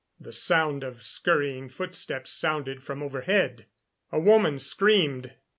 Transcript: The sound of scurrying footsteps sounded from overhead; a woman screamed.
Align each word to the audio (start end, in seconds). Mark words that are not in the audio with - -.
The 0.19 0.33
sound 0.33 0.83
of 0.83 1.03
scurrying 1.03 1.69
footsteps 1.69 2.31
sounded 2.31 2.81
from 2.81 3.03
overhead; 3.03 3.67
a 4.11 4.19
woman 4.19 4.57
screamed. 4.57 5.35